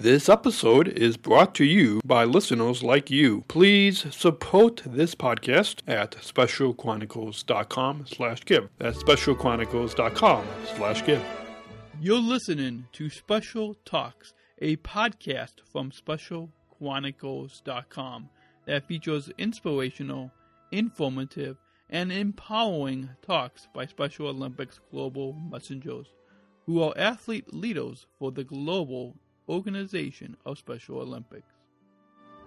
[0.00, 3.42] This episode is brought to you by listeners like you.
[3.48, 8.68] Please support this podcast at specialchronicles.com slash give.
[8.78, 11.24] That's specialchronicles.com slash give.
[12.00, 18.28] You're listening to Special Talks, a podcast from specialchronicles.com
[18.66, 20.30] that features inspirational,
[20.70, 21.56] informative,
[21.90, 26.06] and empowering talks by Special Olympics global messengers
[26.66, 29.16] who are athlete leaders for the global
[29.48, 31.52] organization of Special Olympics.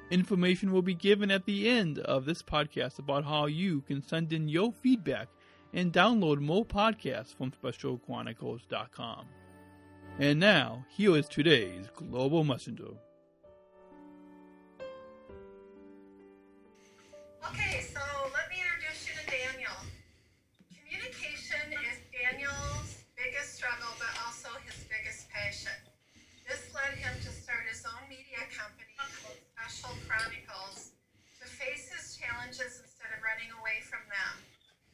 [0.10, 4.34] Information will be given at the end of this podcast about how you can send
[4.34, 5.30] in your feedback
[5.74, 9.26] and download more podcasts from specialchronicles.com.
[10.20, 12.92] And now, here is today's Global Messenger.
[32.52, 34.44] Challenges instead of running away from them.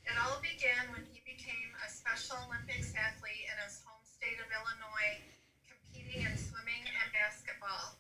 [0.06, 4.46] It all began when he became a Special Olympics athlete in his home state of
[4.54, 5.26] Illinois,
[5.66, 7.98] competing in swimming and basketball.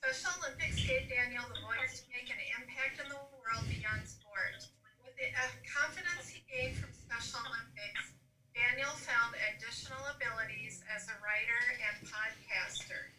[0.00, 4.56] Special Olympics gave Daniel the voice to make an impact in the world beyond sport.
[5.04, 8.16] With the uh, confidence he gained from Special Olympics,
[8.56, 13.12] Daniel found additional abilities as a writer and podcaster.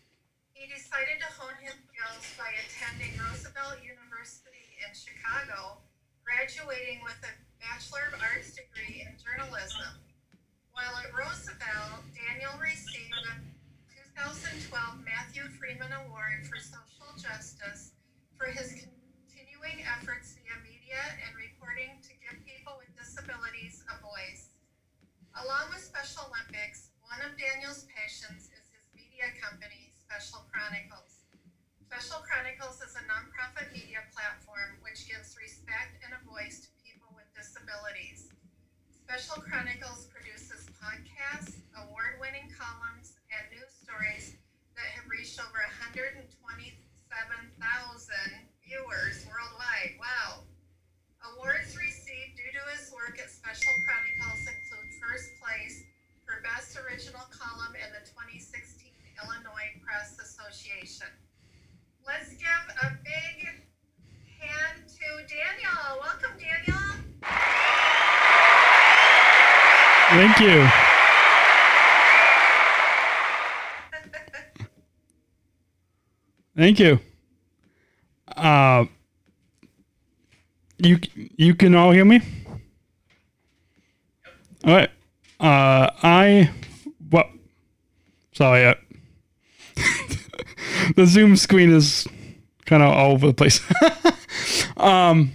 [0.58, 1.78] He decided to hone his
[2.10, 5.78] skills by attending Roosevelt University in Chicago,
[6.26, 10.02] graduating with a Bachelor of Arts degree in journalism.
[10.74, 13.38] While at Roosevelt, Daniel received a
[14.18, 17.94] 2012 Matthew Freeman Award for Social Justice
[18.40, 24.56] for his continuing efforts via media and reporting to give people with disabilities a voice.
[25.46, 31.09] Along with Special Olympics, one of Daniel's passions is his media company, Special Chronicles.
[31.90, 37.10] Special Chronicles is a nonprofit media platform which gives respect and a voice to people
[37.18, 38.30] with disabilities.
[38.94, 44.38] Special Chronicles produces podcasts, award winning columns, and news stories
[44.78, 46.30] that have reached over 127,000
[48.62, 49.98] viewers worldwide.
[49.98, 50.46] Wow.
[51.34, 55.90] Awards received due to his work at Special Chronicles include first place
[56.22, 58.94] for Best Original Column in the 2016
[59.26, 61.10] Illinois Press Association.
[62.10, 62.48] Let's give
[62.82, 63.48] a big
[64.40, 66.00] hand to Daniel.
[66.02, 66.90] Welcome, Daniel.
[70.10, 70.68] Thank you.
[76.58, 77.00] Thank you.
[78.36, 78.86] Uh,
[80.80, 82.22] you you can all hear me.
[84.64, 84.90] All right.
[85.40, 86.50] Uh, I
[87.12, 87.28] what?
[88.34, 88.66] Sorry.
[88.66, 88.74] Uh,
[90.96, 92.08] the Zoom screen is
[92.66, 93.62] kind of all over the place.
[94.78, 95.32] um,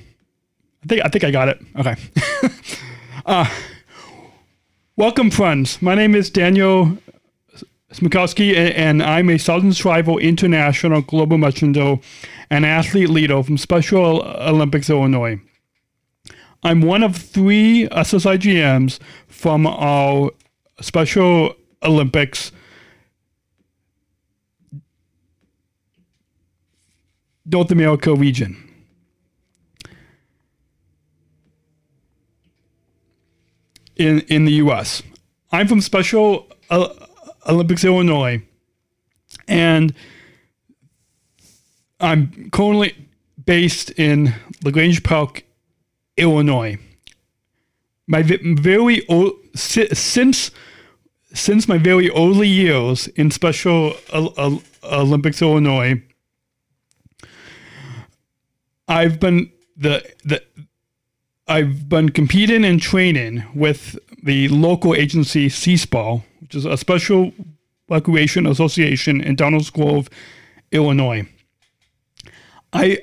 [0.83, 1.61] I think I think I got it.
[1.77, 1.97] Okay.
[3.27, 3.49] uh,
[4.97, 5.81] welcome, friends.
[5.81, 6.99] My name is Daniel
[7.93, 11.97] Smrokowski, and I'm a Sargent Shriver International Global Messenger
[12.51, 15.41] and athlete leader from Special Olympics Illinois.
[16.63, 18.99] I'm one of three SSI GMs
[19.29, 20.31] from our
[20.81, 22.53] Special Olympics
[27.47, 28.57] North America region.
[33.97, 35.03] In, in the U.S.
[35.53, 36.49] I'm from Special
[37.47, 38.43] Olympics Illinois,
[39.47, 39.95] and
[42.01, 43.09] I'm currently
[43.45, 44.35] based in
[44.65, 45.45] La Grange Park,
[46.17, 46.79] Illinois.
[48.09, 50.51] My very old, since
[51.33, 53.95] since my very early years in Special
[54.83, 56.03] Olympics Illinois,
[58.89, 60.43] I've been the the
[61.47, 67.33] I've been competing and training with the local agency SEASPAR, which is a special
[67.89, 70.09] recreation association in Downers Grove,
[70.73, 71.29] Illinois.
[72.73, 72.99] I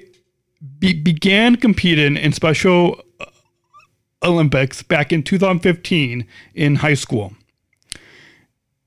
[0.80, 3.26] be- began competing in Special uh,
[4.24, 6.26] Olympics back in 2015
[6.56, 7.34] in high school.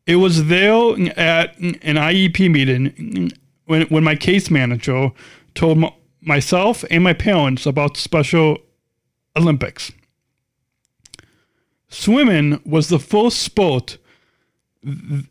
[0.07, 0.75] It was there
[1.17, 3.33] at an IEP meeting
[3.65, 5.13] when, when my case manager
[5.55, 5.79] told
[6.27, 8.59] myself and my parents about Special
[9.37, 9.93] Olympics.
[11.89, 13.99] Swimming was the first sport
[14.85, 15.27] th-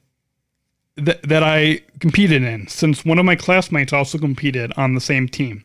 [0.95, 5.27] that, that I competed in, since one of my classmates also competed on the same
[5.27, 5.63] team.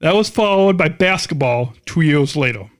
[0.00, 2.70] That was followed by basketball two years later.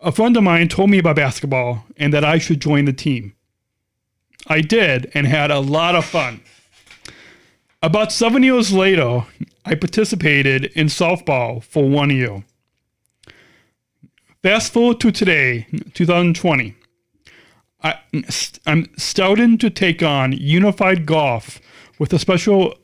[0.00, 3.34] A friend of mine told me about basketball and that I should join the team.
[4.46, 6.40] I did and had a lot of fun.
[7.82, 9.24] About seven years later,
[9.64, 12.44] I participated in softball for one year.
[14.42, 16.74] Fast forward to today, 2020.
[17.82, 17.98] I,
[18.66, 21.60] I'm starting to take on unified golf
[21.98, 22.74] with a Special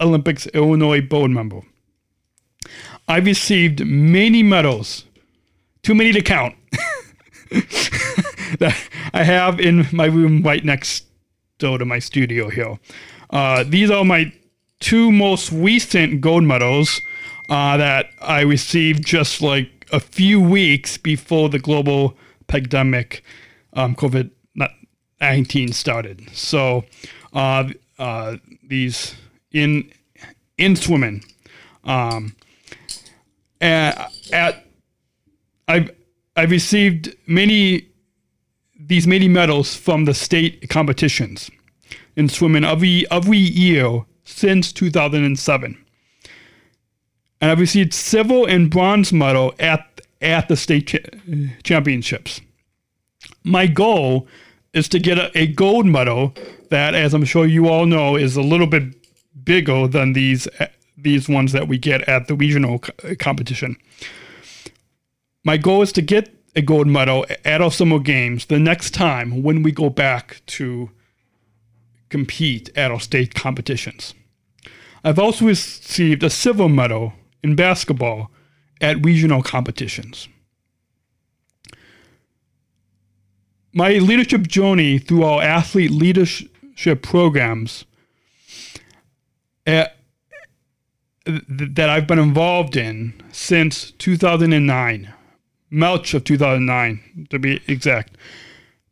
[0.00, 1.60] Olympics Illinois board member.
[3.06, 5.04] I've received many medals,
[5.82, 6.56] too many to count,
[8.58, 8.76] that
[9.12, 11.06] I have in my room right next
[11.58, 12.78] door to my studio here.
[13.32, 14.32] Uh, these are my
[14.80, 17.00] two most recent gold medals
[17.48, 23.24] uh, that I received just like a few weeks before the global pandemic,
[23.72, 24.30] um, COVID
[25.20, 26.28] 19 started.
[26.32, 26.84] So
[27.32, 29.14] uh, uh, these
[29.52, 29.90] in
[30.58, 31.24] in swimming.
[31.84, 32.34] Um,
[33.60, 34.66] at, at
[35.68, 35.90] I've
[36.36, 37.86] I've received many
[38.78, 41.50] these many medals from the state competitions
[42.16, 45.78] in swimming every every year since 2007.
[47.40, 50.98] And I've received silver and bronze medal at at the state cha-
[51.62, 52.40] championships.
[53.44, 54.28] My goal
[54.72, 56.34] is to get a, a gold medal
[56.70, 58.84] that, as I'm sure you all know, is a little bit
[59.44, 63.76] bigger than these eh, these ones that we get at the regional eh, competition.
[65.44, 69.42] My goal is to get a gold medal at our summer games the next time
[69.42, 70.90] when we go back to
[72.12, 74.14] compete at our state competitions.
[75.02, 78.30] I've also received a silver medal in basketball
[78.80, 80.28] at regional competitions.
[83.72, 87.86] My leadership journey through our athlete leadership programs
[89.66, 89.96] eh, at,
[91.48, 95.12] that I've been involved in since 2009,
[95.70, 98.18] March of 2009 to be exact.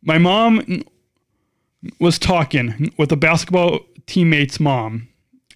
[0.01, 0.83] My mom
[1.99, 5.07] was talking with a basketball teammate's mom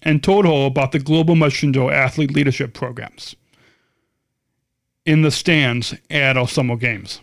[0.02, 3.36] and told her about the Global Mushroom athlete leadership programs
[5.04, 7.20] in the stands at our summer games.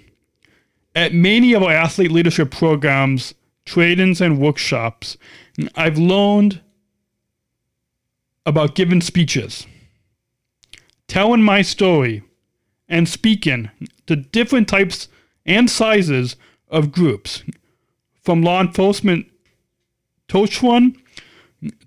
[0.95, 3.33] At many of our athlete leadership programs,
[3.65, 5.17] trainings, and workshops,
[5.75, 6.61] I've learned
[8.45, 9.65] about giving speeches,
[11.07, 12.23] telling my story,
[12.87, 13.69] and speaking
[14.07, 15.07] to different types
[15.45, 16.35] and sizes
[16.69, 17.43] of groups,
[18.23, 19.27] from law enforcement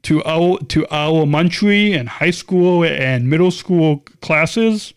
[0.02, 4.94] to our to our elementary and high school and middle school classes,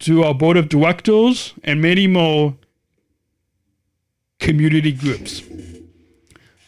[0.00, 2.56] to our board of directors, and many more
[4.40, 5.42] community groups.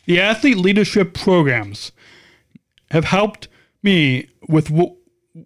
[0.07, 1.93] The athlete leadership programs
[2.91, 3.49] have helped
[3.83, 4.71] me with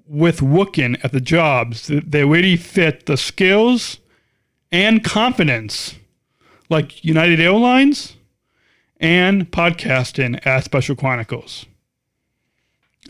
[0.07, 3.99] with looking at the jobs that they really fit the skills
[4.71, 5.95] and confidence,
[6.69, 8.17] like United Airlines
[9.01, 11.67] and podcasting at Special Chronicles.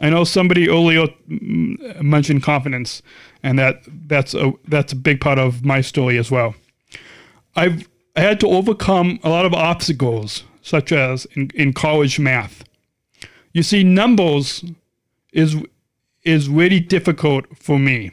[0.00, 3.02] I know somebody earlier mm, mentioned confidence,
[3.42, 6.54] and that that's a that's a big part of my story as well.
[7.56, 12.64] I've I had to overcome a lot of obstacles, such as in, in college math.
[13.52, 14.64] You see, numbers
[15.32, 15.56] is
[16.22, 18.12] is really difficult for me,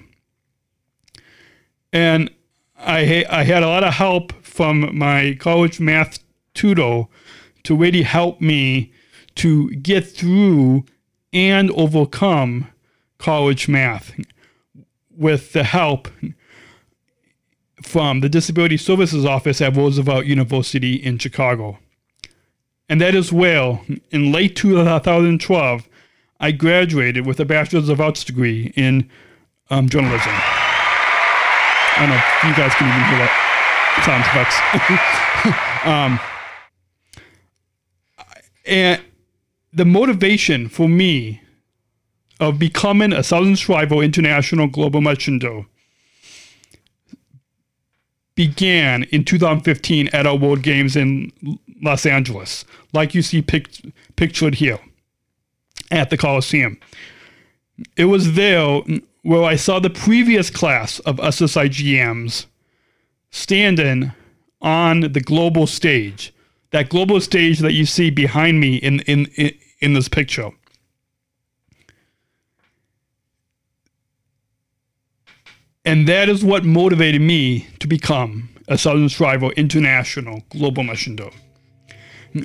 [1.93, 2.31] and
[2.79, 6.19] I I had a lot of help from my college math
[6.53, 7.03] tutor
[7.63, 8.93] to really help me
[9.35, 10.85] to get through
[11.33, 12.69] and overcome
[13.17, 14.17] college math
[15.11, 16.07] with the help
[17.81, 21.77] from the Disability Services Office at Roosevelt University in Chicago.
[22.87, 23.81] And that is well,
[24.11, 25.89] in late 2012,
[26.39, 29.09] I graduated with a Bachelor's of Arts degree in
[29.69, 30.31] um, journalism.
[30.31, 33.44] I don't know if you guys can even hear that
[34.03, 35.85] sound effects.
[35.85, 36.19] um,
[38.65, 39.01] and
[39.71, 41.41] the motivation for me
[42.39, 45.65] of becoming a Sargent Shriver International Global Merchanto
[48.35, 51.31] began in 2015 at our World Games in
[51.81, 54.79] Los Angeles, like you see pic- pictured here
[55.91, 56.77] at the Coliseum.
[57.95, 58.81] It was there
[59.21, 62.45] where I saw the previous class of SSIGMs
[63.35, 64.13] standing
[64.61, 66.33] on the global stage,
[66.71, 69.51] that global stage that you see behind me in, in, in,
[69.81, 70.51] in this picture.
[75.83, 81.31] And that is what motivated me to become a Sargent Shriver International Global Merchanto.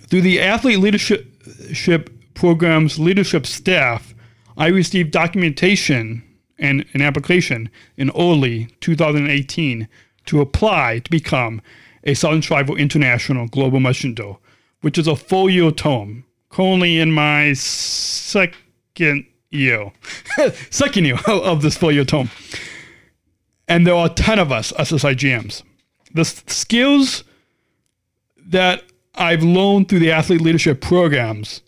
[0.09, 4.13] Through the Athlete Leadership Program's leadership staff,
[4.57, 6.25] I received documentation
[6.59, 9.89] and an application in early 2018
[10.27, 11.61] to apply to become
[12.05, 14.39] a Sargent Shriver International Global Merchanto,
[14.81, 19.93] which is a folio tome, currently in my second year,
[20.71, 22.31] second year of this folio tome.
[23.69, 25.63] And there are 10 of us, SSIGMs.
[26.13, 27.23] The skills
[28.37, 28.83] that
[29.15, 31.63] I've learned through the athlete leadership programs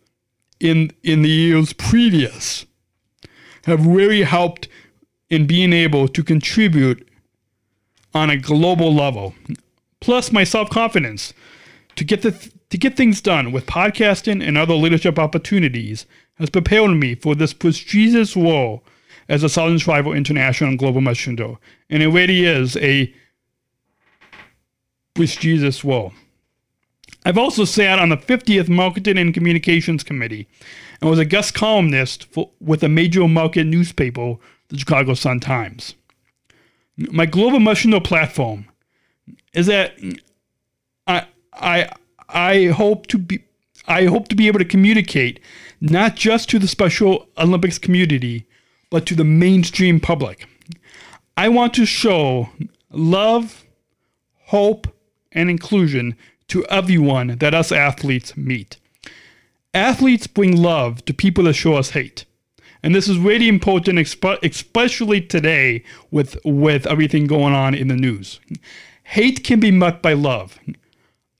[0.59, 2.67] in, in the years previous
[3.67, 4.69] have really helped
[5.31, 7.09] in being able to contribute
[8.15, 9.35] on a global level.
[10.01, 11.33] Plus, my self confidence
[11.97, 16.91] to get the to get things done with podcasting and other leadership opportunities has prepared
[16.93, 18.83] me for this prestigious role
[19.29, 21.57] as a Sargent Shriver International Global Messenger.
[21.91, 23.13] And it really is a
[25.15, 26.13] prestigious role.
[27.25, 30.49] I've also sat on the 50th Marketing and Communications Committee
[31.01, 34.37] and was a guest columnist for, with a major market newspaper,
[34.69, 35.95] the Chicago Sun-Times.
[36.97, 38.67] My global messenger platform
[39.55, 39.99] is that
[41.07, 41.89] I I
[42.29, 43.45] I hope to be
[43.87, 45.41] I hope to be able to communicate
[45.81, 48.47] not just to the Special Olympics community,
[48.91, 50.47] but to the mainstream public.
[51.37, 52.51] I want to show
[52.91, 53.65] love,
[54.47, 54.87] hope,
[55.33, 56.17] and inclusion
[56.49, 58.77] to everyone that us athletes meet.
[59.75, 62.27] Athletes bring love to people that show us hate.
[62.83, 68.41] And this is really important, especially today with, with everything going on in the news.
[69.05, 70.59] Hate can be met by love.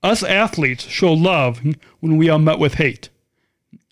[0.01, 1.61] Us athletes show love
[1.99, 3.09] when we are met with hate.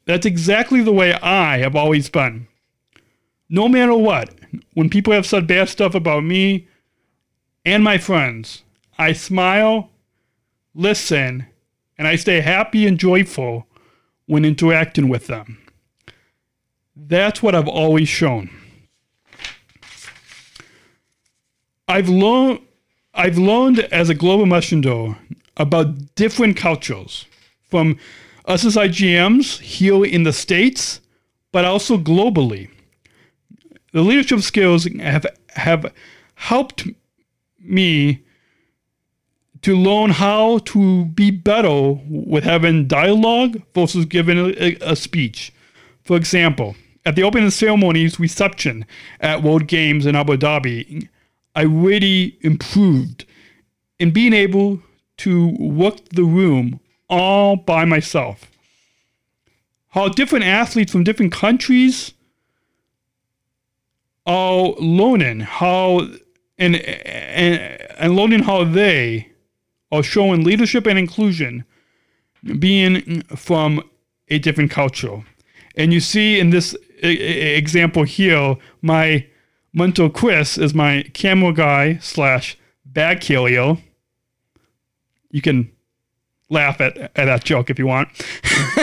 [0.05, 2.48] That's exactly the way I have always been.
[3.50, 4.34] No matter what,
[4.74, 6.67] when people have said bad stuff about me
[7.65, 8.63] and my friends,
[8.98, 9.89] I smile,
[10.74, 11.48] listen,
[11.98, 13.67] and I stay happy and joyful
[14.25, 15.58] when interacting with them.
[17.08, 18.50] That's what I've always shown.
[21.88, 22.60] I've learned
[23.13, 25.17] I've learned as a global messenger
[25.58, 27.25] about different cultures
[27.63, 27.98] from
[28.48, 31.01] SSIGMs here in the States,
[31.51, 32.70] but also globally.
[33.91, 35.91] The leadership skills have have
[36.36, 36.88] helped
[37.60, 38.24] me
[39.63, 45.51] to learn how to be better with having dialogue versus giving a, a speech.
[46.03, 48.86] For example, at the opening ceremonies reception
[49.20, 51.08] at World Games in Abu Dhabi,
[51.55, 53.25] I really improved
[54.00, 54.81] in being able
[55.17, 56.79] to work the room
[57.10, 58.50] all by myself.
[59.89, 62.13] How different athletes from different countries
[64.25, 66.08] are learning how
[66.58, 67.55] and and,
[67.98, 69.31] and learning how they
[69.91, 71.65] are showing leadership and inclusion
[72.60, 73.84] being from
[74.29, 75.24] a different culture.
[75.75, 79.27] And you see in this example here, my
[79.74, 83.77] mental Chris is my camera guy slash bag carrier.
[85.29, 85.72] You can
[86.50, 88.10] laugh at, at that joke if you want.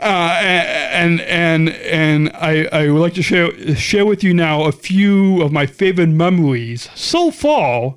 [0.00, 4.72] uh, and and and I, I would like to share share with you now a
[4.72, 7.96] few of my favorite memories so far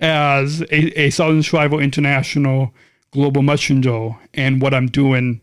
[0.00, 2.74] as a, a Sargent Shriver International
[3.12, 5.40] Global Messenger and what I'm doing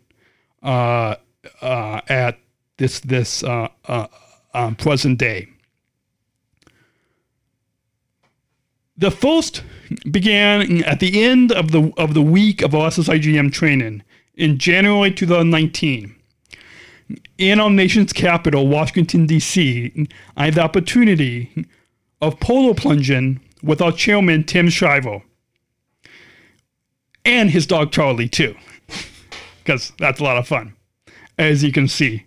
[0.64, 1.16] uh,
[1.62, 2.40] uh, at
[2.78, 4.08] this this uh, uh,
[4.54, 5.50] um, present day.
[8.98, 9.64] The first
[10.10, 14.04] began at the end of the of the week of SSIGM training
[14.36, 16.16] in January 2019.
[17.38, 21.68] In our nation's capital, Washington D.C., I had the opportunity
[22.22, 25.22] of polo plunging with our chairman Tim Shriver
[27.24, 28.56] and his dog Charlie too,
[29.64, 30.76] because that's a lot of fun,
[31.38, 32.27] as you can see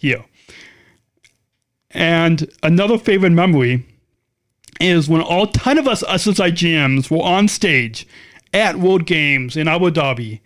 [0.00, 0.24] here.
[1.90, 3.86] And another favorite memory
[4.80, 8.06] is when all 10 of us SSIGMs were on stage
[8.54, 10.40] at World Games in Abu Dhabi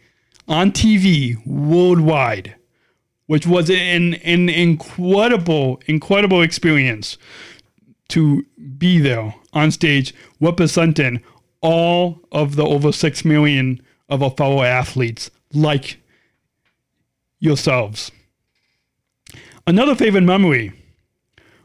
[0.49, 2.57] on TV worldwide,
[3.27, 7.17] which was an, an incredible, incredible experience
[8.09, 8.45] to
[8.77, 11.23] be there on stage representing
[11.61, 16.01] all of the over 6 million of our fellow athletes like
[17.39, 18.11] yourselves.
[19.67, 20.73] Another favorite memory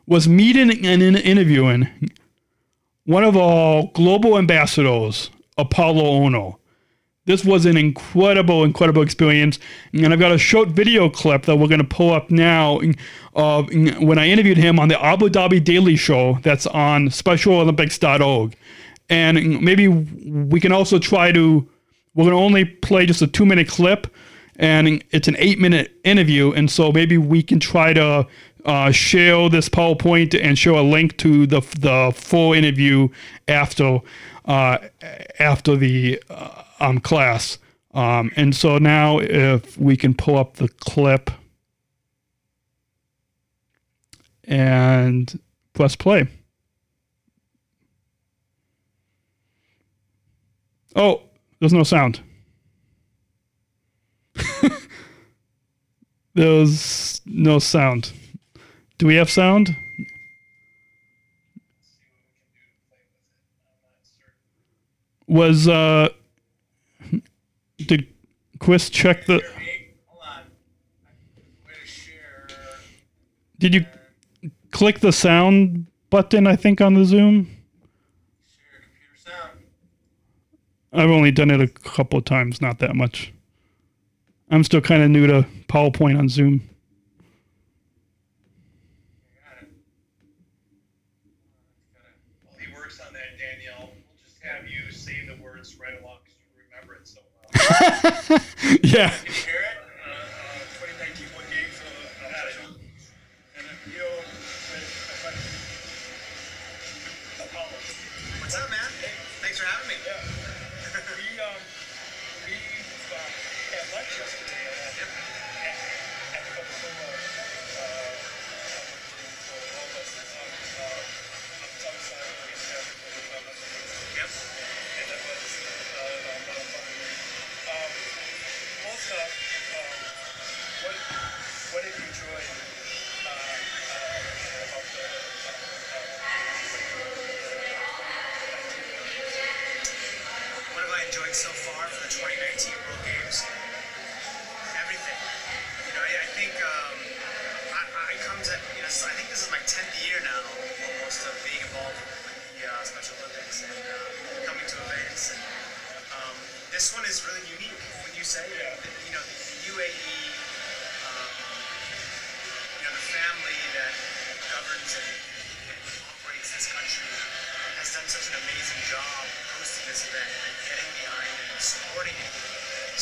[0.08, 2.12] was meeting and interviewing
[3.04, 6.56] one of our global ambassadors, Apolo Ohno.
[7.26, 9.60] This was an incredible, incredible experience.
[9.94, 12.80] And I've got a short video clip that we're going to pull up now
[13.36, 18.56] of when I interviewed him on the Abu Dhabi Daily Show that's on SpecialOlympics.org.
[19.10, 21.68] And maybe we can also try to,
[22.16, 24.08] we're going to only play just a two minute clip
[24.60, 26.52] and it's an eight minute interview.
[26.54, 28.28] And so maybe we can try to
[28.66, 33.10] uh, share this PowerPoint and show a link to the the full interview
[33.48, 34.02] after
[34.46, 34.78] uh,
[35.40, 37.58] after the uh, um, class
[37.94, 41.32] Um, and so now, if we can pull up the clip
[44.44, 45.40] and
[45.74, 46.28] press play.
[50.96, 51.22] Oh,
[51.60, 52.22] there's no sound.
[56.34, 58.12] There's no sound.
[58.98, 59.76] Do we have sound?
[65.28, 66.10] Was uh
[67.78, 68.08] did
[68.60, 69.42] Chris check the
[73.60, 73.86] did you
[74.72, 77.50] click the sound button I think on the Zoom?
[80.92, 83.32] I've only done it a couple of times, not that much.
[84.50, 86.68] I'm still kind of new to PowerPoint on Zoom.
[89.44, 89.64] Got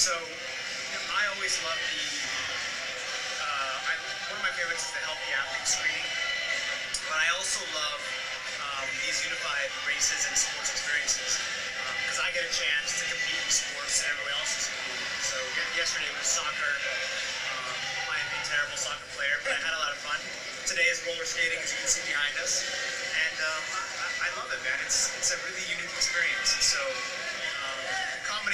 [0.08, 2.08] So you know, I always love the.
[3.44, 3.94] Uh, I,
[4.32, 6.08] one of my favorites is the healthy athlete screening,
[7.12, 8.00] but I also love
[8.64, 11.44] um, these unified races and sports experiences
[12.08, 15.12] because I get a chance to compete in sports that everyone else is competing.
[15.28, 16.72] So ye- yesterday was soccer.
[17.52, 17.76] Um,
[18.08, 20.24] I am a terrible soccer player, but I had a lot of fun.
[20.72, 22.64] Today is roller skating, as you can see behind us,
[23.12, 23.64] and um,
[24.24, 24.80] I, I- love it, man.
[24.88, 26.56] It's it's a really unique experience.
[26.64, 27.27] So, um,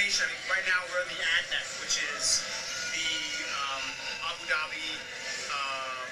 [0.04, 0.28] combination.
[0.52, 2.44] Right now we're in the ADNEC, which is
[2.92, 3.08] the
[3.56, 3.84] um,
[4.28, 4.88] Abu Dhabi
[5.48, 6.04] um,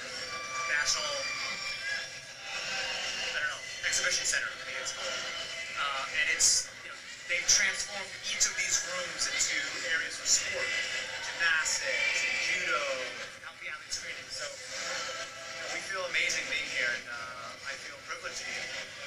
[0.73, 1.13] National
[3.29, 5.13] I don't know, exhibition center, I think it's called.
[5.77, 6.97] Uh, and it's, you know,
[7.29, 9.61] they've transformed each of these rooms into
[9.93, 10.73] areas of sport,
[11.29, 12.81] gymnastics, judo,
[13.45, 14.29] healthy screening.
[14.33, 18.57] So, you know, we feel amazing being here, and uh, I feel privileged to be
[18.57, 19.02] here.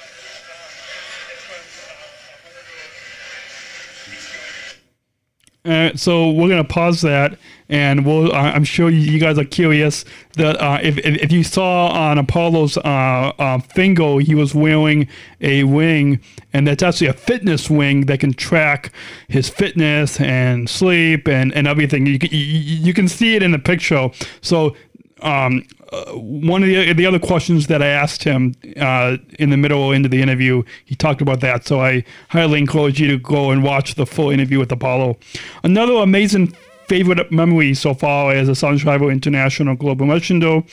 [5.96, 8.32] So we're gonna pause that, and we'll.
[8.32, 12.18] Uh, I'm sure you, guys are curious that uh, if, if if you saw on
[12.18, 15.08] Apolo's uh, uh, finger, he was wearing
[15.40, 16.20] a wing,
[16.52, 18.92] and that's actually a fitness wing that can track
[19.28, 22.06] his fitness and sleep and, and everything.
[22.06, 24.10] You can you, you can see it in the picture.
[24.40, 24.76] So
[25.22, 29.56] um, uh, one of the the other questions that I asked him uh, in the
[29.56, 31.66] middle into the interview, he talked about that.
[31.66, 35.16] So I highly encourage you to go and watch the full interview with Apolo.
[35.62, 36.54] Another amazing
[36.88, 40.64] favorite memory so far as a Sunshine International Global Merchando,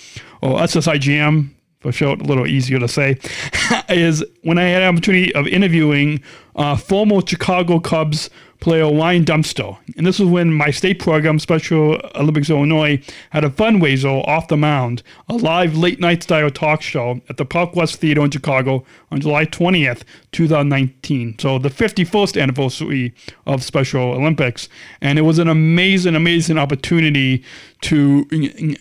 [0.42, 1.53] or SSIGM
[1.92, 3.18] short, a little easier to say,
[3.90, 6.22] is when I had an opportunity of interviewing
[6.56, 8.30] uh, former Chicago Cubs
[8.64, 9.78] player Ryan Dempster.
[9.98, 14.56] And this was when my state program, Special Olympics Illinois, had a fundraiser off the
[14.56, 18.86] mound, a live late night style talk show at the Park West Theater in Chicago
[19.12, 21.38] on July 20th, 2019.
[21.40, 23.14] So the 51st anniversary
[23.46, 24.70] of Special Olympics.
[25.02, 27.44] And it was an amazing, amazing opportunity
[27.82, 28.26] to,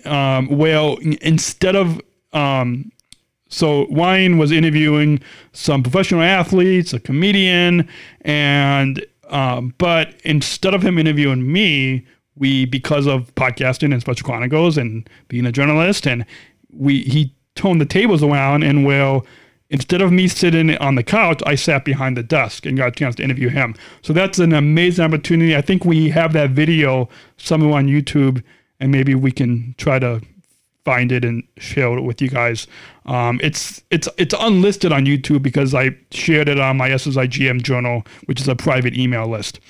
[0.04, 2.00] um, well, instead of
[2.32, 2.90] um,
[3.52, 5.20] so Ryan was interviewing
[5.52, 7.86] some professional athletes, a comedian,
[8.22, 14.78] and um, but instead of him interviewing me, we because of podcasting and Special Chronicles
[14.78, 16.24] and being a journalist, and
[16.72, 19.26] we he toned the tables around and well.
[19.68, 22.90] Instead of me sitting on the couch, I sat behind the desk and got a
[22.90, 23.74] chance to interview him.
[24.02, 25.56] So that's an amazing opportunity.
[25.56, 28.42] I think we have that video somewhere on YouTube,
[28.80, 30.20] and maybe we can try to
[30.84, 32.66] find it and share it with you guys.
[33.06, 38.04] Um, it's it's it's unlisted on YouTube because I shared it on my SSIGM journal,
[38.26, 39.60] which is a private email list.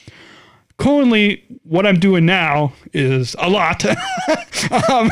[0.79, 3.85] currently, what I'm doing now is a lot.
[3.87, 3.95] um,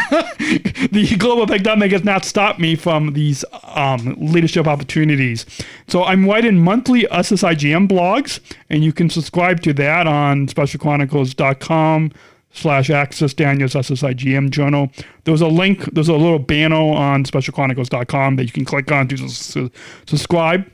[0.91, 5.47] the global pandemic has not stopped me from these um, leadership opportunities.
[5.87, 12.13] So I'm writing monthly SSIGM blogs, and you can subscribe to that on specialchronicles.com
[12.53, 14.91] slash access Daniel's SSIGM journal.
[15.25, 19.29] There's a link, there's a little banner on specialchronicles.com that you can click on to
[19.29, 19.71] su-
[20.07, 20.71] subscribe.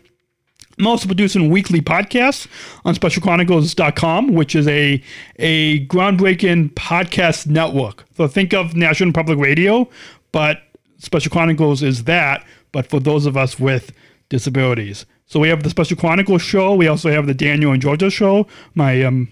[0.79, 2.47] I'm also producing weekly podcasts
[2.85, 5.03] on specialchronicles.com, which is a
[5.37, 8.05] a groundbreaking podcast network.
[8.17, 9.89] So think of National Public Radio,
[10.33, 10.63] but
[10.99, 13.93] Special Chronicles is that, but for those of us with
[14.29, 15.07] disabilities.
[15.27, 16.75] So we have the Special Chronicles show.
[16.75, 18.47] We also have the Daniel and Georgia show.
[18.75, 19.29] My um,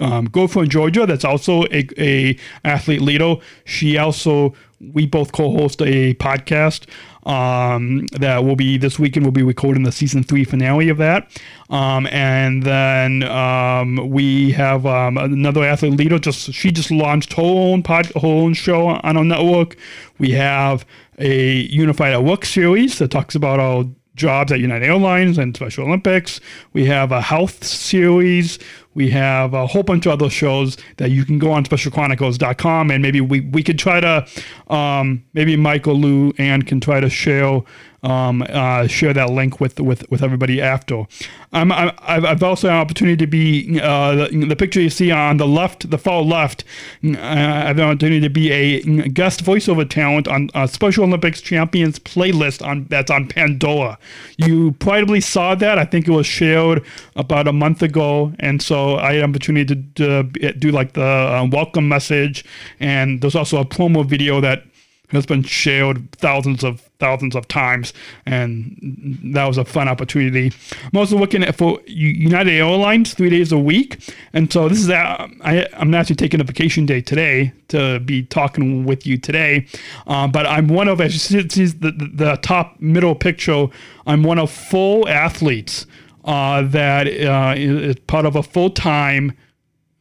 [0.00, 3.36] um, girlfriend Georgia, that's also a, a athlete leader.
[3.64, 4.54] She also
[4.92, 6.88] we both co-host a podcast
[7.24, 9.24] um, that will be this weekend.
[9.24, 11.30] We'll be recording the season three finale of that,
[11.70, 16.18] um, and then um, we have um, another athlete leader.
[16.18, 19.76] Just she just launched her own pod, her own show on our network.
[20.18, 20.84] We have
[21.18, 25.86] a Unified at Work series that talks about our jobs at United Airlines and Special
[25.86, 26.40] Olympics.
[26.72, 28.58] We have a health series.
[28.94, 33.02] We have a whole bunch of other shows that you can go on specialchronicles.com and
[33.02, 34.26] maybe we, we could try to,
[34.68, 37.62] um, maybe Michael, Lou, and can try to share
[38.02, 41.04] um, uh, share that link with with, with everybody after.
[41.52, 45.10] Um, I, I've also had an opportunity to be uh, the, the, picture you see
[45.10, 46.64] on the left, the far left.
[47.04, 51.40] Uh, I have an opportunity to be a guest voiceover talent on a Special Olympics
[51.40, 53.98] Champions playlist on that's on Pandora.
[54.36, 55.78] You probably saw that.
[55.78, 56.84] I think it was shared
[57.16, 61.02] about a month ago, and so I had an opportunity to, to do like the
[61.02, 62.44] uh, welcome message,
[62.80, 64.64] and there's also a promo video that
[65.12, 67.92] has been shared thousands of thousands of times,
[68.26, 70.52] and that was a fun opportunity.
[70.84, 74.88] I'm also looking at for United Airlines three days a week, and so this is
[74.88, 79.66] a, I, I'm actually taking a vacation day today to be talking with you today.
[80.06, 83.66] Uh, but I'm one of as you see the, the, top middle picture.
[84.06, 85.86] I'm one of four athletes
[86.24, 89.36] uh, that uh, is part of a full time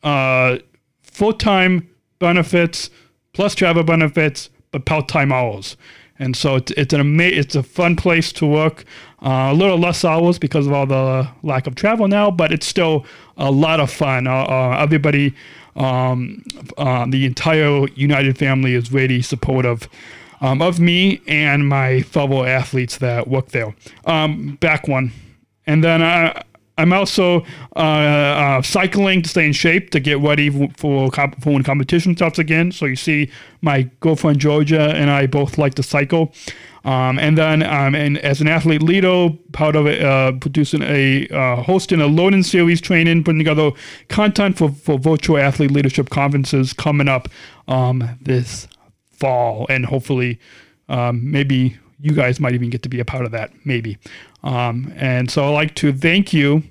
[0.03, 0.57] uh,
[1.01, 1.87] full time
[2.19, 2.89] benefits
[3.33, 5.77] plus travel benefits part time hours.
[6.19, 8.85] And so it's, it's an ama- it's a fun place to work.
[9.23, 12.65] Uh, a little less hours because of all the lack of travel now, but it's
[12.65, 13.05] still
[13.37, 14.27] a lot of fun.
[14.27, 15.33] Uh, uh, everybody,
[15.75, 16.43] um,
[16.77, 19.87] uh, the entire United family is really supportive
[20.41, 23.75] um, of me and my fellow athletes that work there.
[24.05, 25.11] Um, back one.
[25.67, 26.41] And then uh,
[26.81, 31.63] I'm also uh, uh, cycling to stay in shape to get ready for, for when
[31.63, 32.71] competition starts again.
[32.71, 33.29] So you see,
[33.61, 36.33] my girlfriend Georgia and I both like to cycle.
[36.83, 41.61] Um, and then, um, and as an athlete leader, part of uh, producing a uh,
[41.61, 43.71] hosting a learning series training, putting together
[44.09, 47.27] content for, for virtual athlete leadership conferences coming up
[47.67, 48.67] um, this
[49.11, 50.39] fall, and hopefully,
[50.89, 53.99] um, maybe you guys might even get to be a part of that, maybe.
[54.43, 56.63] Um, and so I'd like to thank you,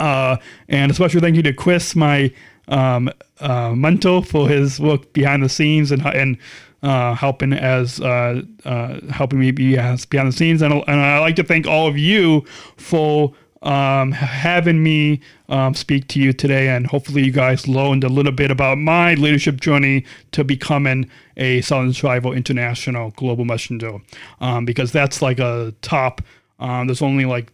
[0.00, 0.36] uh,
[0.68, 2.32] and especially thank you to Chris, my
[2.68, 6.38] um, uh, mentor, for his work behind the scenes and and
[6.82, 10.62] uh, helping as uh, uh, helping me be as behind the scenes.
[10.62, 12.42] And, and I'd like to thank all of you
[12.76, 16.68] for um, having me um, speak to you today.
[16.68, 21.60] And hopefully, you guys learned a little bit about my leadership journey to becoming a
[21.62, 23.98] Sargent Shriver International Global Messenger,
[24.40, 26.22] um, because that's like a top.
[26.60, 27.52] Um, there's only like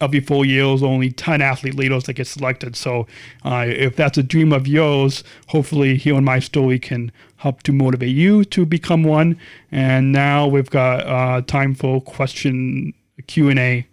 [0.00, 2.76] every four years, only 10 athlete leaders that get selected.
[2.76, 3.06] So
[3.44, 8.14] uh, if that's a dream of yours, hopefully hearing my story can help to motivate
[8.14, 9.38] you to become one.
[9.72, 12.92] And now we've got uh, time for question
[13.26, 13.54] Q&A.
[13.54, 13.86] Daniel,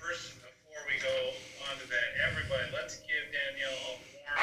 [0.00, 1.30] first, before we go
[1.70, 4.38] on to that, everybody, let's give Daniel a warm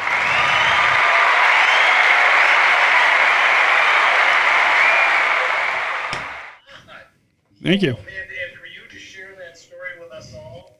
[7.64, 7.96] Thank you.
[7.98, 10.78] And, and for you to share that story with us all,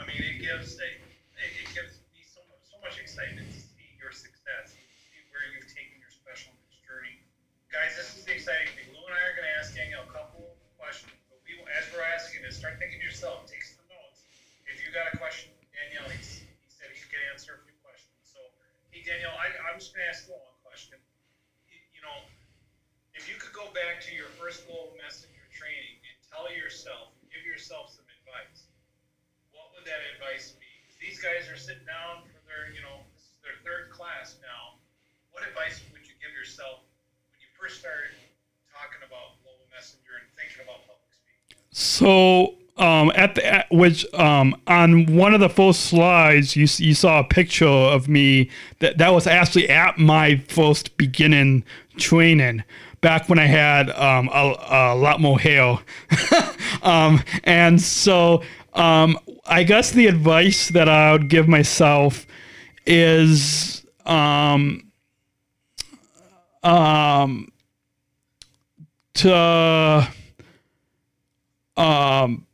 [0.00, 0.98] I mean, it gives it,
[1.38, 5.44] it, it gives me so much, so much excitement to see your success, see where
[5.54, 7.14] you've taken your special needs journey.
[7.70, 8.90] Guys, this is the exciting thing.
[8.96, 11.86] Lou and I are going to ask Daniel a couple of questions, but we, as
[11.94, 14.26] we're asking it, start thinking to yourself, take some notes.
[14.66, 18.18] If you got a question, Danielle, he's, he said he could answer a few questions.
[18.26, 18.40] So,
[18.90, 20.98] hey, Danielle, I, I'm just going to ask you one question.
[21.70, 22.18] You, you know,
[23.14, 27.40] if you could go back to your first global messenger training and tell yourself, give
[27.48, 28.68] yourself some advice,
[29.56, 30.68] what would that advice be?
[30.84, 34.36] 'Cause These guys are sitting down for their, you know, this is their third class
[34.44, 34.76] now.
[35.32, 36.84] What advice would you give yourself
[37.32, 38.12] when you first started
[38.68, 41.56] talking about global messenger and thinking about public speaking?
[41.86, 46.94] So um, at the at, which um, on one of the first slides you you
[46.94, 51.64] saw a picture of me that that was actually at my first beginning
[51.96, 52.64] training
[53.00, 55.78] back when I had um, a, a lot more hair,
[56.82, 58.42] um, and so
[58.74, 62.26] um, I guess the advice that I would give myself
[62.84, 64.90] is um,
[66.62, 67.52] um,
[69.14, 70.08] to
[71.76, 72.46] um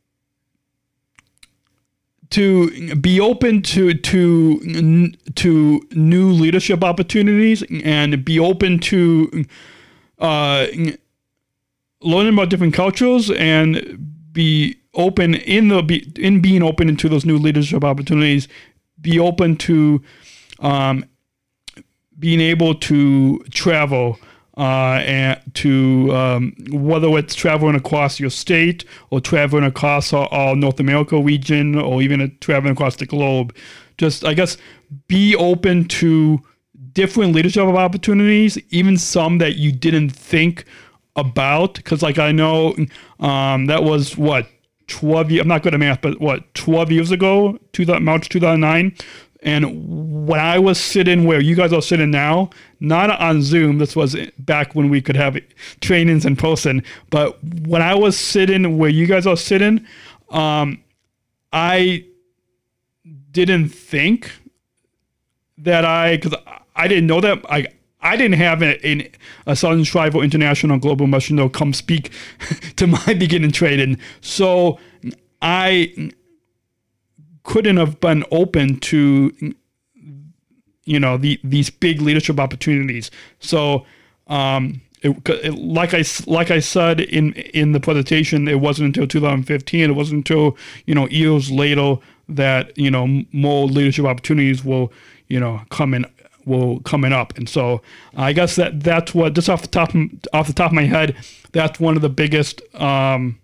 [2.33, 9.45] to be open to to to new leadership opportunities and be open to
[10.17, 10.65] uh,
[12.01, 17.23] learning about different cultures and be open in the be, in being open into those
[17.23, 18.47] new leadership opportunities
[18.99, 20.01] be open to
[20.59, 21.05] um,
[22.17, 24.17] being able to travel
[24.57, 30.55] uh, and to um, whether it's traveling across your state or traveling across our, all
[30.55, 33.55] North America region or even traveling across the globe.
[33.97, 34.57] Just I guess
[35.07, 36.39] be open to
[36.93, 40.65] different leadership opportunities, even some that you didn't think
[41.15, 41.75] about.
[41.75, 42.75] Because like I know
[43.19, 44.47] um, that was what
[44.87, 48.95] 12 years, I'm not good at math, but what, 12 years ago, two, March 2009.
[49.43, 53.95] And when I was sitting where you guys are sitting now, not on Zoom, this
[53.95, 55.37] was back when we could have
[55.81, 59.85] trainings in person, but when I was sitting where you guys are sitting,
[60.29, 60.81] um,
[61.51, 62.05] I
[63.31, 64.31] didn't think
[65.57, 66.35] that I, because
[66.75, 67.67] I didn't know that I,
[68.01, 69.11] I didn't have a, a,
[69.45, 72.11] a Sargent Shriver International Global Mission come speak
[72.77, 73.97] to my beginning trading.
[74.21, 74.79] So
[75.41, 76.11] I
[77.43, 79.55] couldn't have been open to,
[80.85, 83.11] you know, the, these big leadership opportunities.
[83.39, 83.85] So,
[84.27, 89.05] um, it, it, like I like I said in in the presentation, it wasn't until
[89.05, 89.89] 2015.
[89.89, 91.97] It wasn't until you know years later
[92.29, 94.93] that you know more leadership opportunities will
[95.27, 96.05] you know come in
[96.45, 97.37] will coming up.
[97.37, 97.81] And so
[98.15, 99.91] I guess that that's what just off the top
[100.31, 101.15] off the top of my head,
[101.51, 103.39] that's one of the biggest um,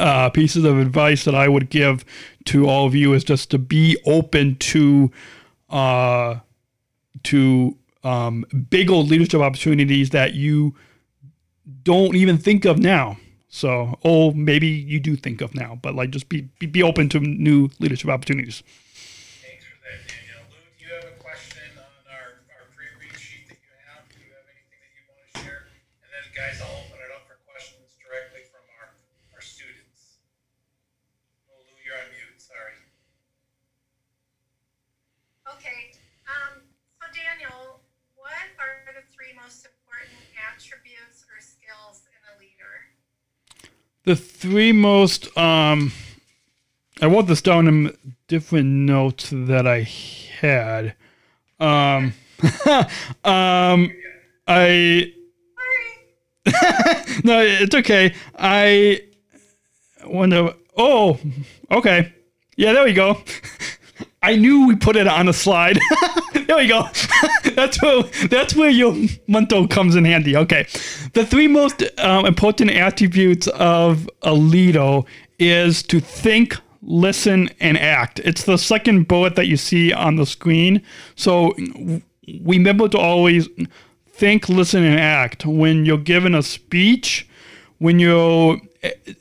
[0.00, 2.04] uh, pieces of advice that I would give
[2.48, 5.10] to all of you is just to be open to
[5.70, 6.40] uh,
[7.24, 10.74] to um, big old leadership opportunities that you
[11.82, 13.18] don't even think of now.
[13.50, 17.08] So, oh, maybe you do think of now, but like just be be, be open
[17.10, 18.62] to new leadership opportunities.
[19.40, 20.44] Thanks for that, Danielle.
[20.52, 24.04] Lou, do you have a question on our, our pre-read sheet that you have?
[24.12, 25.68] Do you have anything that you want to share?
[26.04, 28.92] And then, guys, I'll open it up for questions directly from our,
[29.32, 30.20] our students.
[31.48, 32.36] Oh, Lou, you're on mute.
[32.36, 32.76] Sorry.
[35.56, 35.96] Okay,
[36.28, 36.68] um,
[37.00, 37.80] so Daniel,
[38.12, 42.92] what are the three most important attributes or skills in a leader?
[44.08, 45.92] The three most um
[47.02, 47.94] I wrote this down in
[48.26, 49.80] different notes that I
[50.40, 50.94] had.
[51.60, 52.14] Um
[53.22, 53.92] um
[54.46, 55.12] I
[57.22, 58.14] no, it's okay.
[58.34, 59.02] I
[60.06, 60.54] wonder.
[60.74, 61.20] Oh,
[61.70, 62.14] okay.
[62.56, 63.22] Yeah, there we go.
[64.22, 65.78] I knew we put it on a slide.
[66.34, 66.88] there we go.
[67.54, 68.94] that's where that's where your
[69.26, 70.36] mental comes in handy.
[70.36, 70.66] Okay,
[71.12, 75.02] the three most um, important attributes of a leader
[75.38, 78.18] is to think, listen, and act.
[78.20, 80.82] It's the second bullet that you see on the screen.
[81.14, 81.54] So
[82.42, 83.48] remember to always
[84.08, 87.28] think, listen, and act when you're given a speech,
[87.78, 88.60] when you're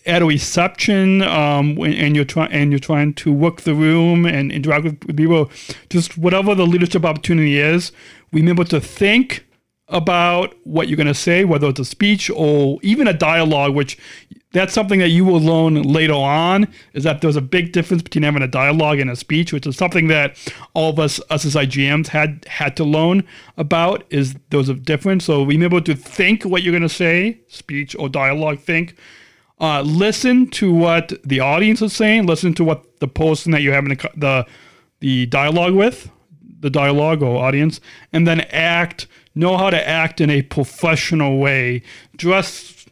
[0.06, 4.52] at a reception, um, and you're trying and you're trying to work the room and
[4.52, 5.50] interact with people.
[5.90, 7.92] Just whatever the leadership opportunity is,
[8.32, 9.46] remember to think
[9.90, 13.98] about what you're going to say, whether it's a speech or even a dialogue, which
[14.52, 18.24] that's something that you will learn later on is that there's a big difference between
[18.24, 20.38] having a dialogue and a speech, which is something that
[20.74, 23.24] all of us, us as IGMs had had to learn
[23.58, 25.26] about is there's a difference.
[25.26, 28.96] So remember to think what you're going to say, speech or dialogue, think.
[29.60, 32.28] Uh, listen to what the audience is saying.
[32.28, 34.46] Listen to what the person that you're having the, the
[35.00, 36.10] the dialogue with,
[36.60, 37.80] the dialogue or audience,
[38.14, 39.08] and then act.
[39.34, 41.84] Know how to act in a professional way.
[42.16, 42.86] Dress.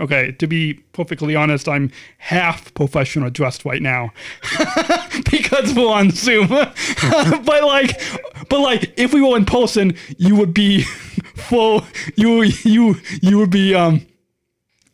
[0.00, 4.10] Okay, to be perfectly honest, I'm half professional dressed right now
[5.30, 6.48] because we're on Zoom.
[6.48, 8.00] but like,
[8.48, 10.82] but like, if we were in person, you would be
[11.36, 11.84] full.
[12.16, 14.06] You you you would be um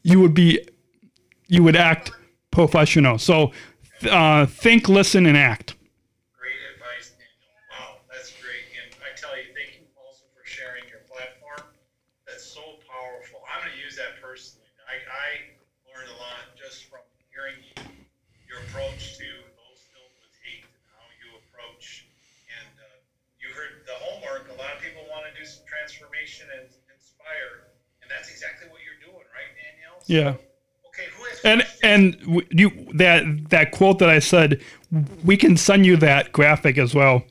[0.08, 0.58] you would be
[1.48, 2.12] you would act
[2.50, 3.18] professional.
[3.18, 3.52] So
[4.10, 5.76] uh, think, listen, and act.
[6.32, 7.60] Great advice, Daniel.
[7.68, 8.64] Wow, that's great.
[8.80, 11.68] And I tell you, thank you also for sharing your platform.
[12.24, 13.44] That's so powerful.
[13.52, 14.68] I'm going to use that personally.
[14.88, 15.28] I, I
[15.92, 17.04] learned a lot just from
[27.18, 27.66] inspire,
[28.00, 29.97] and that's exactly what you're doing, right, Danielle?
[29.97, 30.34] So, Yeah.
[30.88, 31.08] Okay,
[31.44, 34.60] And and you that that quote that I said,
[35.24, 37.16] we can send you that graphic as well.
[37.16, 37.22] I'd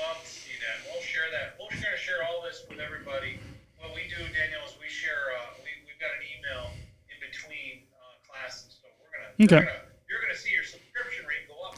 [0.00, 0.80] love to see that.
[0.90, 1.54] We'll share that.
[1.60, 3.38] We're going to share all this with everybody.
[3.78, 5.12] What we do, Danielle, is we share.
[5.38, 6.72] Uh, we we've got an email
[7.12, 9.30] in between uh, classes, so we're gonna.
[9.44, 9.60] Okay.
[9.60, 11.76] You're gonna, you're gonna see your subscription rate go up.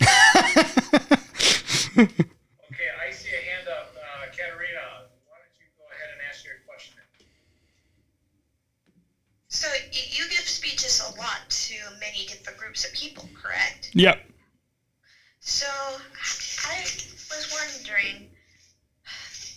[1.98, 5.10] okay, I see a hand up, uh, Katerina.
[5.26, 6.94] Why don't you go ahead and ask your question?
[9.50, 10.24] So y- you
[10.78, 13.90] give a lot to many different groups of people, correct?
[13.94, 14.16] Yep.
[15.40, 16.80] So I
[17.30, 18.28] was wondering,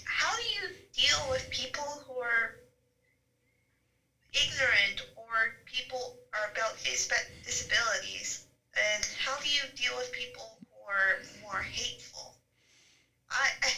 [0.05, 2.55] how do you deal with people who are
[4.33, 8.41] ignorant or people are about disab- disabilities,
[8.75, 12.33] and how do you deal with people who are more hateful?
[13.29, 13.71] I, I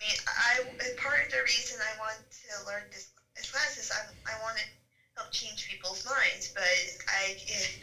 [0.00, 0.60] mean, I
[0.96, 4.56] part of the reason I want to learn this, this class is I, I want
[4.58, 4.64] to
[5.18, 6.62] help change people's minds, but
[7.10, 7.34] I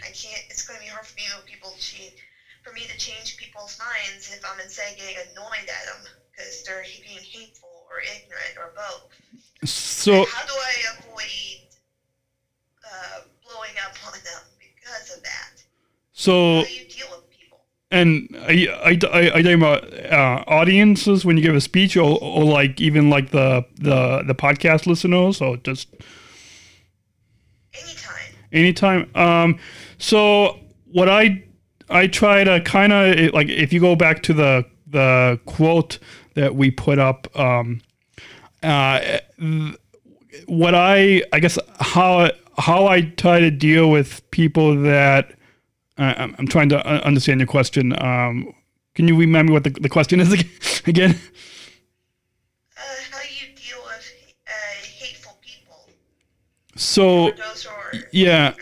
[0.08, 0.44] I can't.
[0.50, 2.16] It's going to be hard for me to people change
[2.64, 6.82] for me to change people's minds if I'm instead getting annoyed at them because they're
[7.04, 9.12] being hateful or ignorant or both.
[9.70, 11.68] So How do I avoid
[12.84, 15.64] uh, blowing up on them because of that?
[16.14, 17.60] so How do you deal with people?
[17.92, 22.18] and I I I, I talking about uh, audiences when you give a speech or,
[22.22, 25.90] or like even like the the the podcast listeners or just
[28.56, 29.10] Anytime.
[29.16, 29.60] um
[29.98, 31.44] so what i
[31.90, 36.00] i try to kind of like if you go back to the the quote
[36.36, 37.82] that we put up um
[38.64, 39.00] uh
[40.48, 45.34] what i i guess how how i try to deal with people that
[45.98, 48.54] uh, I'm, I'm trying to uh, understand your question um
[48.96, 50.32] can you remind me what the, the question is
[50.88, 51.20] again
[52.78, 54.06] Uh, how do you deal with
[54.48, 54.52] uh,
[55.02, 55.80] hateful people?
[56.76, 58.62] So Or those who are yeah Uh,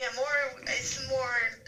[0.00, 0.62] yeah, more.
[0.66, 1.18] It's more.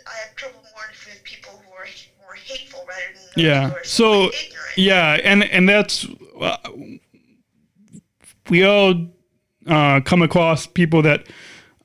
[0.06, 1.86] I have trouble more with people who are
[2.22, 3.00] more hateful rather
[3.34, 4.52] than Yeah, so- ignorant.
[4.76, 6.06] Yeah, and and that's
[6.40, 6.56] uh,
[8.50, 9.06] we all
[9.66, 11.26] uh, come across people that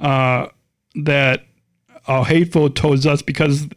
[0.01, 0.47] uh,
[0.95, 1.45] that
[2.07, 3.67] are hateful towards us because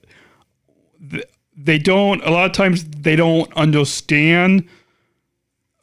[1.57, 2.25] they don't.
[2.25, 4.69] A lot of times they don't understand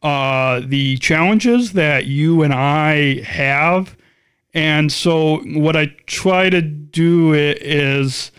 [0.02, 3.96] uh, the challenges that you and I have,
[4.54, 8.32] and so what I try to do is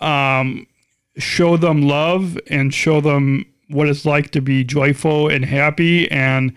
[0.00, 0.66] um,
[1.16, 6.10] show them love and show them what it's like to be joyful and happy.
[6.10, 6.54] And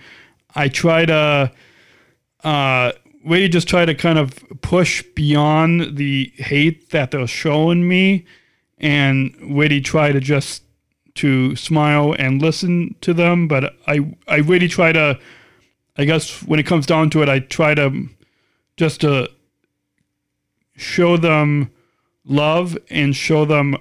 [0.55, 1.51] I try to
[2.43, 2.91] uh,
[3.25, 8.25] really just try to kind of push beyond the hate that they're showing me
[8.77, 10.63] and really try to just
[11.19, 13.47] to smile and listen to them.
[13.47, 15.19] But I, I really try to,
[15.97, 18.07] I guess when it comes down to it, I try to
[18.77, 19.29] just to
[20.75, 21.71] show them
[22.23, 23.75] love and show them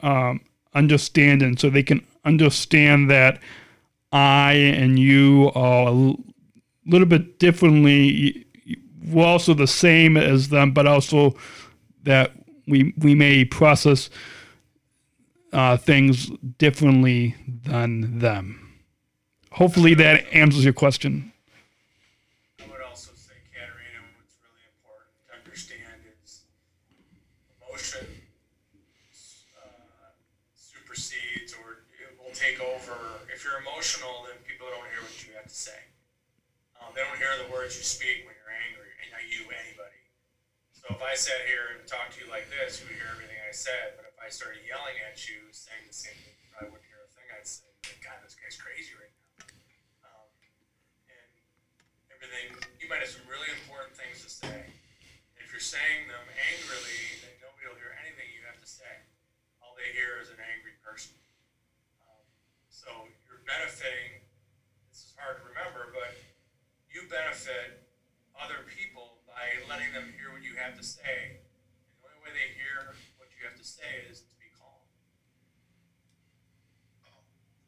[0.00, 0.40] um,
[0.74, 3.40] understanding so they can understand that
[4.10, 6.14] I and you are a
[6.86, 8.44] little bit differently.
[9.06, 11.36] We're also the same as them, but also
[12.02, 12.32] that
[12.66, 14.10] we we may process
[15.52, 17.34] uh, things differently
[17.64, 18.80] than them.
[19.52, 21.32] Hopefully that answers your question.
[22.58, 26.48] I would also say, Katerina, what's really important to understand is
[27.60, 28.08] emotion
[29.60, 29.68] uh,
[30.56, 32.96] supersedes or it will take over.
[33.28, 35.92] If you're emotional, then people don't hear what you have to say.
[36.80, 40.00] Um, they don't hear the words you speak when you're angry, and not you, anybody.
[40.72, 43.36] So if I sat here and talked to you like this, you would hear everything
[43.36, 44.01] I said.
[44.32, 47.44] I started yelling at you, saying the same thing, probably wouldn't hear a thing I'd
[47.44, 47.68] say.
[48.00, 49.44] God, this guy's crazy right now.
[50.08, 50.32] Um,
[51.04, 51.28] and
[52.08, 52.56] everything.
[52.80, 54.72] You might have some really important things to say.
[55.36, 59.04] If you're saying them angrily, then nobody will hear anything you have to say.
[59.60, 61.12] All they hear is an angry person.
[62.00, 62.24] Um,
[62.72, 62.88] so
[63.28, 64.16] you're benefiting.
[64.88, 66.16] This is hard to remember, but
[66.88, 67.84] you benefit
[68.32, 71.36] other people by letting them hear what you have to say.
[71.36, 72.96] And the only way they hear
[73.62, 74.74] to say is to be calm.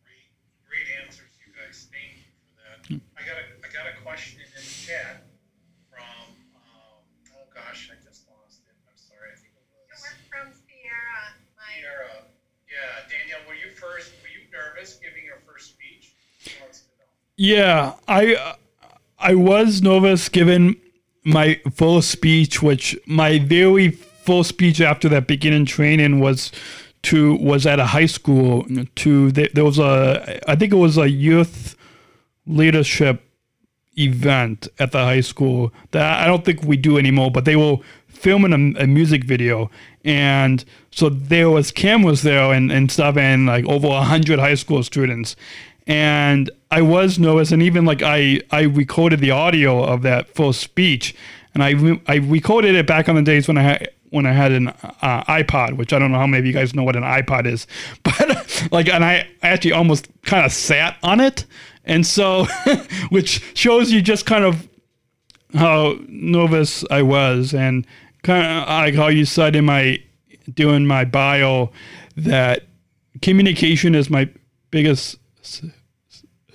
[0.03, 0.27] Great,
[0.67, 1.87] great answers, you guys.
[1.87, 2.83] Thank you for that.
[3.15, 5.23] I got a, I got a question in the chat
[5.87, 6.99] from, um,
[7.39, 8.75] oh gosh, I just lost it.
[8.91, 9.31] I'm sorry.
[9.31, 11.39] I think it It was was from Sierra.
[11.55, 12.27] My Sierra.
[12.67, 14.19] Yeah, Danielle, were you first?
[14.19, 16.19] Were you nervous giving your first speech?
[16.43, 17.07] She wants to know.
[17.39, 18.59] Yeah, I
[19.15, 20.75] I was nervous given
[21.23, 26.51] my full speech, which my very full speech after that beginning training was
[27.03, 28.66] to was at a high school.
[28.97, 31.77] To there was a I think it was a youth
[32.47, 33.22] leadership
[33.97, 37.83] event at the high school that I don't think we do anymore, but they will
[38.09, 39.70] film a, a music video.
[40.05, 44.55] And so there was cameras there and, and stuff and like over a hundred high
[44.55, 45.37] school students.
[45.87, 50.53] And I was nervous and even like I, I recorded the audio of that full
[50.53, 51.14] speech
[51.53, 54.33] and I, re- I recorded it back on the days when I had, when I
[54.33, 56.95] had an uh, iPod, which I don't know how many of you guys know what
[56.95, 57.67] an iPod is,
[58.05, 61.45] but like, and I actually almost kind of sat on it.
[61.85, 62.47] And so,
[63.11, 64.69] which shows you just kind of
[65.55, 67.87] how nervous I was and
[68.23, 70.01] kind of like how you said in my,
[70.55, 71.71] doing my bio
[72.17, 72.65] that
[73.21, 74.29] communication is my
[74.71, 75.62] biggest s-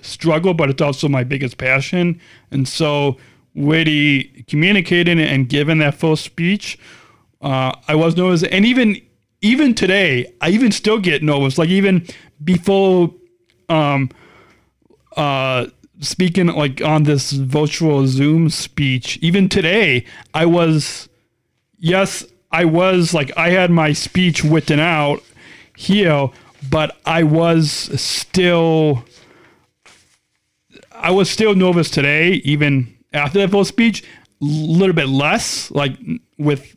[0.00, 2.20] struggle, but it's also my biggest passion.
[2.50, 3.18] And so,
[3.54, 6.78] really communicating and giving that full speech
[7.40, 9.00] uh, I was nervous, and even
[9.42, 11.56] even today, I even still get nervous.
[11.58, 12.06] Like even
[12.44, 13.14] before,
[13.68, 14.10] um,
[15.16, 15.66] uh,
[16.00, 21.08] speaking like on this virtual Zoom speech, even today, I was,
[21.78, 25.22] yes, I was like I had my speech written out
[25.76, 26.28] here,
[26.68, 27.70] but I was
[28.00, 29.04] still,
[30.92, 34.02] I was still nervous today, even after that full speech.
[34.42, 35.92] A little bit less, like
[36.38, 36.74] with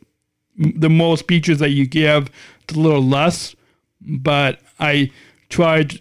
[0.56, 2.30] the more speeches that you give,
[2.62, 3.54] it's a little less.
[4.00, 5.10] But I
[5.48, 6.00] tried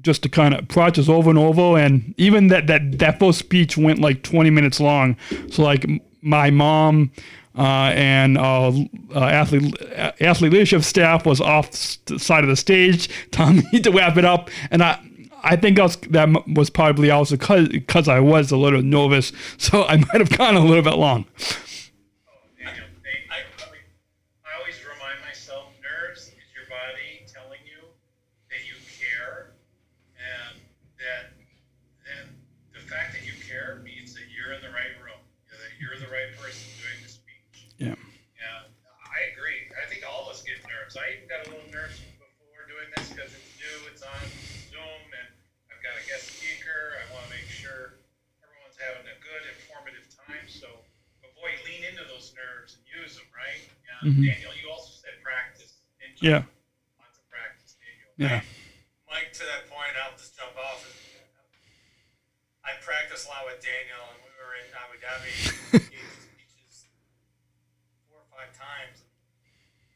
[0.00, 3.76] just to kind of practice over and over, and even that that that full speech
[3.76, 5.16] went like 20 minutes long.
[5.50, 5.86] So like
[6.20, 7.12] my mom.
[7.56, 8.66] Uh, and uh,
[9.14, 9.80] uh, athlete
[10.20, 11.70] athlete leadership staff was off
[12.06, 14.98] the side of the stage, telling me to wrap it up, and I
[15.44, 19.84] I think I was, that was probably also because I was a little nervous, so
[19.84, 21.26] I might have gone a little bit long.
[22.58, 27.86] Daniel, they, I, I always remind myself, nerves is your body telling you
[28.50, 29.52] that you care,
[30.16, 30.58] and
[30.98, 31.36] that
[32.08, 32.34] then
[32.72, 35.20] the fact that you care means that you're in the right room,
[35.52, 37.68] that you're the right person doing the speech.
[37.76, 37.94] Yeah.
[37.94, 38.64] And
[39.04, 39.68] I agree.
[39.76, 40.96] I think all of us get nerves.
[40.96, 44.24] I even got a little nervous before doing this because it's new, it's on
[44.72, 45.28] Zoom, and
[45.70, 46.98] I've got a guest speaker.
[46.98, 48.00] I want to make sure
[48.42, 50.48] everyone's having a good, informative time.
[50.48, 50.68] So,
[51.20, 53.60] avoid lean into those nerves and use them, right?
[54.02, 54.24] And mm-hmm.
[54.24, 55.80] Daniel, you also said practice.
[56.00, 56.20] didn't?
[56.20, 56.42] Yeah.
[57.00, 58.10] Lots of practice, Daniel.
[58.16, 58.40] Yeah.
[59.08, 60.82] Mike, to that point, I'll just jump off.
[62.64, 65.32] I practiced a lot with Daniel, and we were in Abu Dhabi.
[65.92, 66.88] he speeches
[68.08, 69.04] four or five times.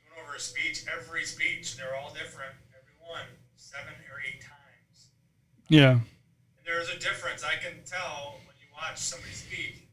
[0.05, 2.53] Went over a speech, every speech, they're all different.
[2.77, 3.27] Every one,
[3.57, 5.09] seven or eight times.
[5.73, 5.97] Yeah.
[5.97, 7.43] And there's a difference.
[7.43, 9.88] I can tell when you watch somebody speak.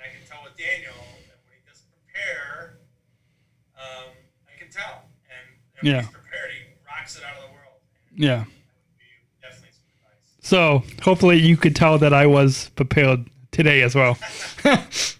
[0.00, 0.96] And I can tell with Daniel
[1.28, 2.80] that when he doesn't prepare,
[3.76, 4.08] um,
[4.48, 5.04] I can tell.
[5.28, 5.44] And,
[5.76, 6.00] and when Yeah.
[6.02, 7.84] he's prepared, he rocks it out of the world.
[8.10, 8.36] And Yeah.
[8.40, 9.04] that would be
[9.44, 10.32] definitely some advice.
[10.40, 14.16] So hopefully you could tell that I was prepared today as well.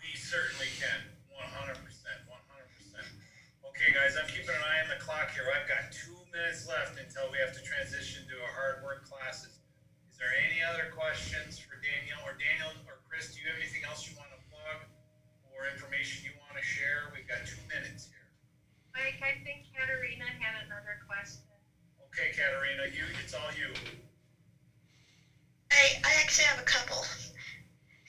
[0.00, 1.00] We certainly can.
[1.28, 1.76] 100%.
[1.76, 3.04] 100%.
[3.68, 5.44] Okay, guys, I'm keeping an eye on the clock here.
[5.52, 9.60] I've got two minutes left until we have to transition to our hard work classes.
[10.12, 13.32] Is there any other questions for Daniel or Daniel or Chris?
[13.34, 14.84] Do you have anything else you want to plug
[15.52, 17.08] or information you want to share?
[17.16, 18.28] We've got two minutes here.
[18.92, 21.42] Mike, I think Katerina had another question.
[22.20, 23.72] Okay, Katerina, you it's all you.
[25.70, 27.02] I, I actually have a couple.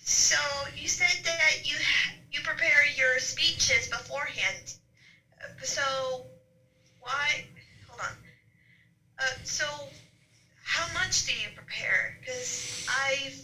[0.03, 0.35] So
[0.75, 1.77] you said that you
[2.29, 4.73] you prepare your speeches beforehand.
[5.41, 6.25] Uh, So
[6.99, 7.45] why?
[7.87, 8.15] Hold on.
[9.19, 9.87] Uh, so
[10.63, 12.17] how much do you prepare?
[12.19, 13.39] Because I've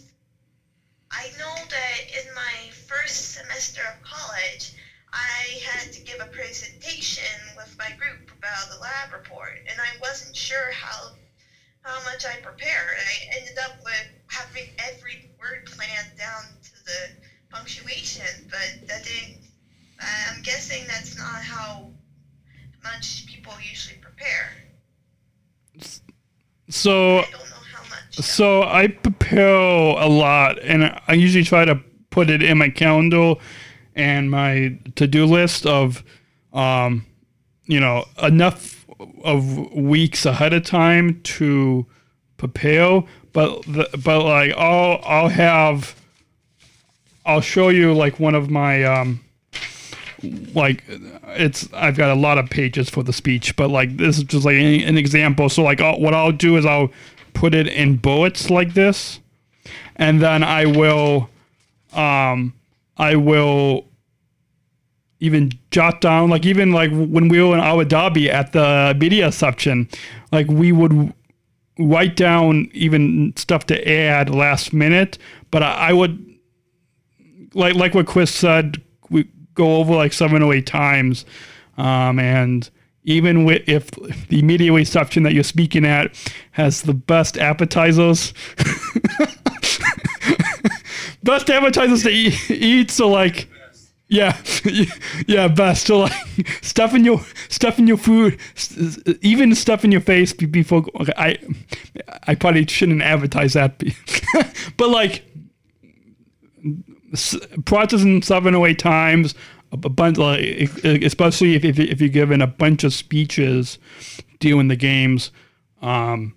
[1.10, 4.72] I know that in my first semester of college,
[5.18, 9.98] I had to give a presentation with my group about the lab report, and I
[10.00, 11.10] wasn't sure how
[11.82, 12.98] how much I prepared.
[12.98, 19.42] I ended up with having every word planned down to the punctuation, but that didn't.
[20.00, 21.90] I'm guessing that's not how
[22.84, 24.50] much people usually prepare.
[26.68, 28.16] So I don't know how much.
[28.16, 28.22] though.
[28.22, 33.34] so I prepare a lot and I usually try to put it in my calendar
[33.98, 36.02] and my to-do list of
[36.52, 37.04] um
[37.66, 38.86] you know enough
[39.22, 41.86] of weeks ahead of time to
[42.38, 45.94] prepare but the, but like I'll I'll have
[47.26, 49.20] I'll show you like one of my um
[50.54, 54.24] like it's I've got a lot of pages for the speech, but like this is
[54.24, 55.48] just like an, an example.
[55.48, 56.90] So like I'll, what I'll do is I'll
[57.34, 59.20] put it in bullets like this,
[59.96, 61.30] and then I will,
[61.92, 62.54] um,
[62.96, 63.87] I will
[65.20, 69.32] even jot down like even like when we were in Abu Dhabi at the media
[69.32, 69.88] section,
[70.32, 71.12] like we would
[71.78, 75.18] write down even stuff to add last minute,
[75.50, 76.24] but I, I would
[77.54, 81.24] like like what Chris said, we go over like seven or eight times,
[81.76, 82.68] um, and
[83.04, 83.90] even with, if
[84.28, 86.14] the media reception that you're speaking at
[86.52, 88.34] has the best appetizers,
[91.22, 93.48] best appetizers to eat, eat so like.
[94.08, 94.40] Yeah,
[95.26, 95.86] yeah, best.
[95.86, 96.12] So like
[96.62, 98.38] stuff in your stuff in your food,
[99.20, 100.84] even stuff in your face before.
[101.00, 101.36] Okay, I,
[102.26, 103.82] I probably shouldn't advertise that,
[104.76, 105.24] but like
[107.64, 109.34] Protestant seven or eight times,
[109.72, 110.42] a a bunch, like,
[110.84, 113.78] especially if, if, if you're given a bunch of speeches
[114.40, 115.30] during the games,
[115.82, 116.34] um,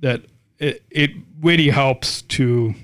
[0.00, 0.22] that
[0.58, 2.74] it, it really helps to,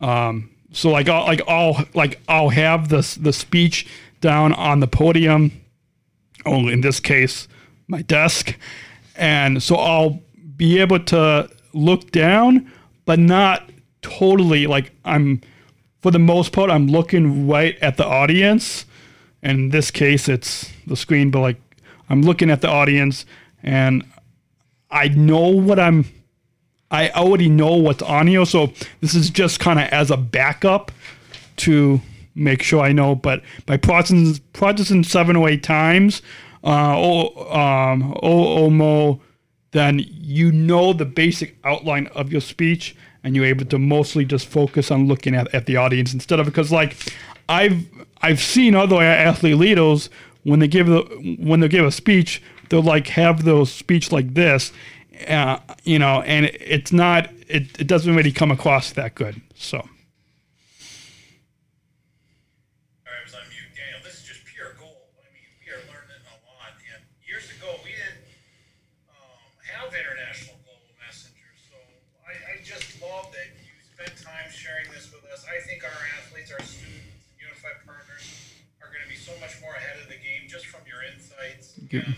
[0.00, 3.86] um, so like I'll, like I'll like I'll have this the speech
[4.20, 5.52] down on the podium,
[6.44, 7.48] only in this case
[7.86, 8.54] my desk,
[9.16, 10.20] and so I'll
[10.56, 12.70] be able to look down,
[13.06, 13.70] but not
[14.02, 15.40] totally like I'm
[16.00, 18.86] for the most part, I'm looking right at the audience.
[19.42, 21.60] And in this case, it's the screen, but like
[22.08, 23.24] I'm looking at the audience
[23.62, 24.04] and
[24.90, 26.06] I know what I'm,
[26.90, 28.46] I already know what's on here.
[28.46, 30.90] So this is just kind of as a backup
[31.58, 32.00] to
[32.34, 33.14] make sure I know.
[33.14, 36.22] But by Protestant, Protestant seven or eight times,
[36.64, 39.20] uh, oh, um, oh, Omo,
[39.72, 44.46] then you know the basic outline of your speech and you're able to mostly just
[44.46, 46.96] focus on looking at, at the audience instead of because like
[47.48, 47.86] I've
[48.22, 50.08] I've seen other athlete leaders
[50.44, 51.00] when they give the
[51.38, 54.72] when they give a speech they'll like have those speech like this
[55.26, 59.40] uh, you know and it, it's not it, it doesn't really come across that good
[59.54, 59.86] so All
[63.06, 63.72] right, mute.
[63.74, 65.08] Daniel, this is just pure gold.
[65.18, 66.76] I mean, we are learning a lot.
[66.92, 68.24] And years ago, we didn't
[69.08, 71.58] um, have international global messengers.
[71.68, 71.76] So
[72.24, 75.42] I, I just love that you spent time sharing this with us.
[75.48, 79.58] I think our athletes, our students, and unified partners are going to be so much
[79.60, 81.74] more ahead of the game just from your insights.
[81.78, 82.14] And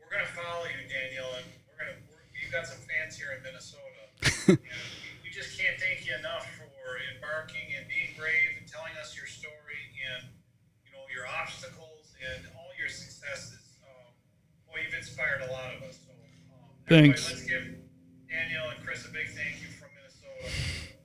[0.00, 2.00] we're going to follow you, Daniel, and we're going to.
[2.34, 4.02] We've got some fans here in Minnesota,
[4.50, 8.92] and we, we just can't thank you enough for embarking and being brave and telling
[9.00, 10.28] us your story and
[10.84, 13.78] you know your obstacles and all your successes.
[13.86, 14.10] Um,
[14.68, 16.02] boy, you've inspired a lot of us.
[16.02, 16.12] So,
[16.92, 17.30] Thanks.
[17.30, 17.62] Let's give
[18.28, 20.52] Daniel and Chris a big thank you from Minnesota.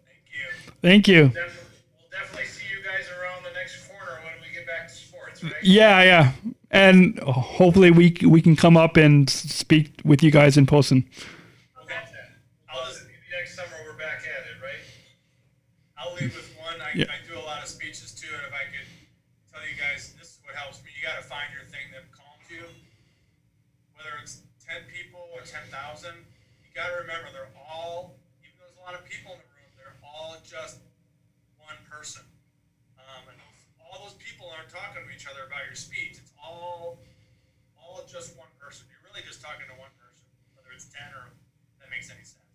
[0.05, 0.71] Thank you.
[0.81, 4.67] thank you Def- we'll definitely see you guys around the next corner when we get
[4.67, 5.53] back to sports, right?
[5.63, 6.31] yeah yeah
[6.71, 11.07] and hopefully we we can come up and speak with you guys in person
[11.81, 11.95] Okay.
[12.69, 14.83] I'll just next summer we're back at it, right?
[15.97, 16.75] I'll leave with one.
[16.81, 17.05] I, Yeah.
[17.07, 18.87] I do a lot of speeches too, and if I could
[19.51, 20.91] tell you guys, this is what helps me.
[20.99, 22.67] You got to find your thing that calms you.
[23.95, 26.19] Whether it's ten people or ten thousand,
[26.61, 28.13] you got to remember they're all,
[28.45, 30.77] even though there's a lot of people in the room, they're all just
[31.57, 32.21] one person.
[33.01, 33.37] Um, and
[33.81, 36.21] all those people aren't talking to each other about your speech.
[36.21, 37.01] It's all,
[37.73, 38.85] all just one person.
[38.93, 42.21] You're really just talking to one person, whether it's ten or if that makes any
[42.21, 42.45] sense.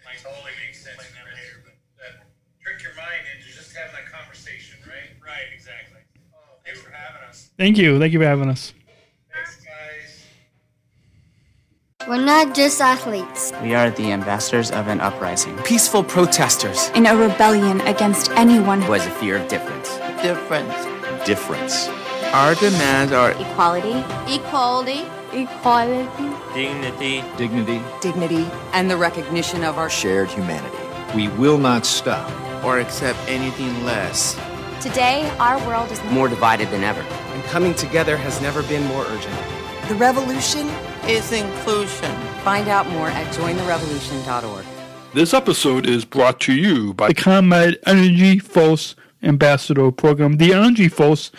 [0.00, 0.96] Hopefully, It totally makes sense.
[0.96, 1.44] Explain that Chris.
[1.44, 2.12] later, but That
[2.64, 5.12] trick your mind into just having that conversation, right?
[5.20, 6.00] right, exactly.
[6.32, 7.52] Oh, Thanks for having us.
[7.60, 8.72] thank you thank you for having us
[9.28, 10.24] Thanks, guys.
[12.08, 13.52] We're not just athletes.
[13.62, 16.88] We are the ambassadors of an uprising Peaceful protesters.
[16.94, 19.88] in a rebellion against anyone who has a fear of difference.
[20.22, 20.74] Difference.
[21.26, 21.88] difference.
[22.32, 24.02] Our demands are equality,
[24.34, 25.02] Equality.
[25.32, 26.08] equality,
[26.54, 27.24] Dignity.
[27.36, 27.80] Dignity.
[28.00, 30.78] dignity, and the recognition of our Shared humanity.
[31.14, 32.30] We will not stop.
[32.64, 34.36] or accept anything less.
[34.80, 37.00] Today, our world is More divided than ever.
[37.34, 39.34] And coming together has never been more urgent.
[39.88, 40.68] the revolution.
[41.08, 42.14] Is inclusion.
[42.44, 44.64] Find out more at jointherevolution.org.
[45.14, 50.36] This episode is brought to you by the ComEd Energy Force Ambassador Program.
[50.36, 51.30] The Energy Force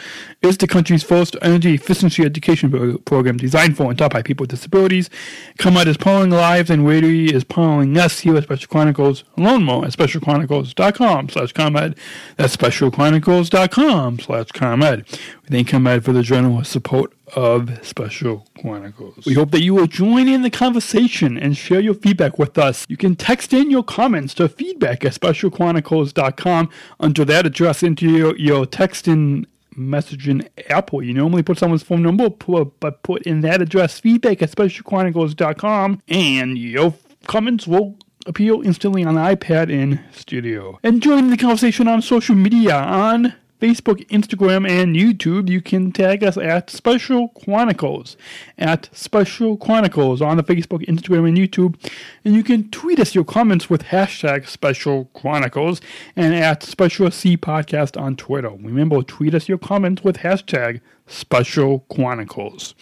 [0.42, 4.52] is the country's first energy efficiency education program designed for and taught by people with
[4.52, 5.10] disabilities.
[5.58, 9.24] ComEd is powering lives and Radio is powering us here at Special Chronicles.
[9.38, 11.96] Learn more at specialchronicles.com slash ComEd.
[12.38, 15.06] That's specialchronicles.com slash ComEd.
[15.10, 19.26] We thank ComEd for the generous support of Special Chronicles.
[19.26, 22.86] We hope that you will join in the conversation and share your feedback with us.
[22.90, 26.70] You can text in your comments to feedback at specialchronicles.com.
[27.02, 31.84] Enter that address into your, your text in messaging app where you normally put someone's
[31.84, 36.94] phone number, but put in that address feedback at specialchronicles.com and your
[37.26, 40.80] comments will appear instantly on the iPad in studio.
[40.84, 46.22] And join the conversation on social media on Facebook, Instagram, and YouTube, you can tag
[46.22, 48.18] us at Special Chronicles.
[48.58, 51.76] At Special Chronicles on the Facebook, Instagram, and YouTube.
[52.26, 55.80] And you can tweet us your comments with hashtag Special Chronicles
[56.14, 58.50] and at Special C Podcast on Twitter.
[58.50, 62.74] Remember, tweet us your comments with hashtag Special Chronicles.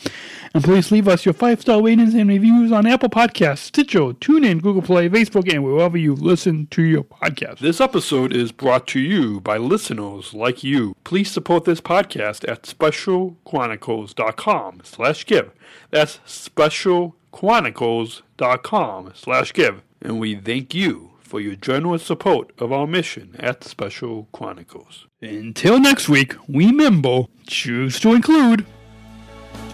[0.53, 4.61] And please leave us your five star ratings and reviews on Apple Podcasts, Stitcher, TuneIn,
[4.61, 7.59] Google Play, Facebook, and wherever you listen to your podcast.
[7.59, 10.95] This episode is brought to you by listeners like you.
[11.03, 15.51] Please support this podcast at specialchronicles.com slash give.
[15.89, 19.81] That's specialchronicles.com slash give.
[20.01, 25.07] And we thank you for your generous support of our mission at Special Chronicles.
[25.21, 28.65] Until next week, we remember, choose to include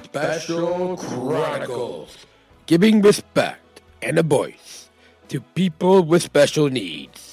[0.04, 2.16] Special Chronicles,
[2.68, 4.92] giving respect and a voice
[5.30, 7.27] to people with special needs.